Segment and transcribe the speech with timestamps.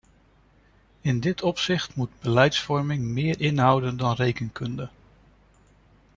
[1.01, 4.89] In dit opzicht moet beleidsvorming meer inhouden dan rekenkunde.